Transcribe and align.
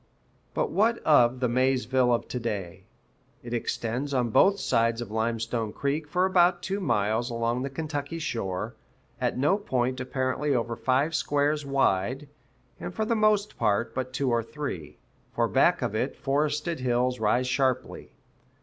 But 0.55 0.71
what 0.71 0.97
of 1.03 1.41
the 1.41 1.47
Maysville 1.47 2.11
of 2.11 2.27
to 2.29 2.39
day? 2.39 2.85
It 3.43 3.53
extends 3.53 4.15
on 4.15 4.31
both 4.31 4.59
sides 4.59 4.99
of 4.99 5.11
Limestone 5.11 5.71
Creek 5.71 6.07
for 6.07 6.25
about 6.25 6.63
two 6.63 6.79
miles 6.79 7.29
along 7.29 7.61
the 7.61 7.69
Kentucky 7.69 8.17
shore, 8.17 8.73
at 9.19 9.37
no 9.37 9.59
point 9.59 9.99
apparently 9.99 10.55
over 10.55 10.75
five 10.75 11.13
squares 11.13 11.67
wide, 11.67 12.27
and 12.79 12.95
for 12.95 13.05
the 13.05 13.15
most 13.15 13.59
part 13.59 13.93
but 13.93 14.11
two 14.11 14.31
or 14.31 14.41
three; 14.41 14.97
for 15.35 15.47
back 15.47 15.83
of 15.83 15.93
it 15.93 16.15
forested 16.15 16.79
hills 16.79 17.19
rise 17.19 17.45
sharply. 17.45 18.11